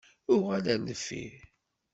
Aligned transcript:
Uɣal 0.33 0.65
ar 0.73 0.79
deffir. 0.87 1.41